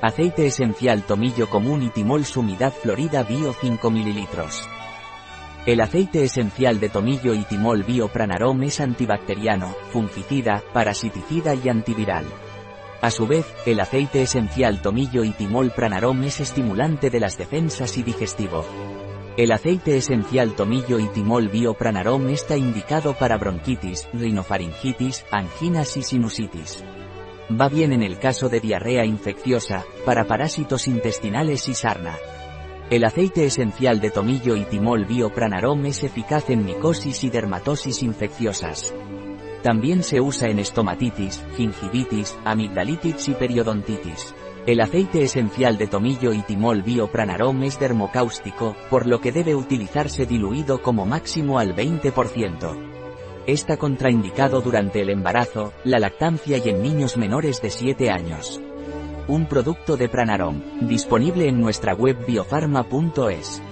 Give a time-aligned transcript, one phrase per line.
[0.00, 4.28] Aceite esencial tomillo común y timol sumidad florida bio 5 ml.
[5.66, 12.26] El aceite esencial de tomillo y timol bio pranarom es antibacteriano, fungicida, parasiticida y antiviral.
[13.00, 17.98] A su vez, el aceite esencial tomillo y timol pranarom es estimulante de las defensas
[17.98, 18.64] y digestivo.
[19.36, 26.84] El aceite esencial tomillo y timol biopranarom está indicado para bronquitis, rinofaringitis, anginas y sinusitis.
[27.50, 32.16] Va bien en el caso de diarrea infecciosa, para parásitos intestinales y sarna.
[32.90, 38.94] El aceite esencial de tomillo y timol biopranarom es eficaz en micosis y dermatosis infecciosas.
[39.62, 44.34] También se usa en estomatitis, gingivitis, amigdalitis y periodontitis.
[44.66, 50.26] El aceite esencial de tomillo y timol biopranarom es dermocáustico, por lo que debe utilizarse
[50.26, 52.97] diluido como máximo al 20%.
[53.48, 58.60] Está contraindicado durante el embarazo, la lactancia y en niños menores de 7 años.
[59.26, 63.62] Un producto de Pranarom, disponible en nuestra web biofarma.es.